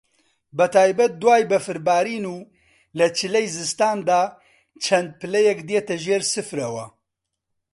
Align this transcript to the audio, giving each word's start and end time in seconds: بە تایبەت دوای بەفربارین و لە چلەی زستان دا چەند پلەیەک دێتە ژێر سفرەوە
بە 0.57 0.65
تایبەت 0.75 1.13
دوای 1.21 1.43
بەفربارین 1.51 2.25
و 2.35 2.37
لە 2.99 3.07
چلەی 3.17 3.47
زستان 3.57 3.97
دا 4.09 4.21
چەند 4.83 5.09
پلەیەک 5.19 5.59
دێتە 5.69 5.95
ژێر 6.03 6.23
سفرەوە 6.33 6.85